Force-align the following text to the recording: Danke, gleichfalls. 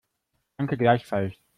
Danke, 0.57 0.77
gleichfalls. 0.77 1.35